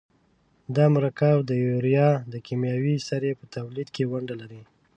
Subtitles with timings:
[0.75, 4.61] دا مرکب د یوریا د کیمیاوي سرې په تولید کې ونډه لري.